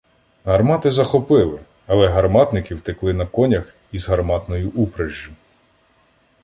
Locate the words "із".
3.91-4.07